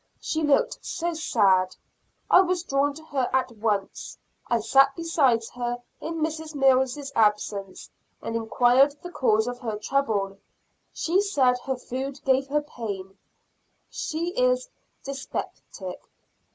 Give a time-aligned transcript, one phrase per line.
[0.19, 1.75] She looked so sad,
[2.27, 4.17] I was drawn to her at once.
[4.47, 6.55] I sat beside her in Mrs.
[6.55, 7.87] Mills' absence,
[8.19, 10.39] and enquired the cause of her trouble;
[10.91, 13.15] she said her food gave her pain
[13.91, 14.67] she is
[15.03, 16.01] dyspeptic.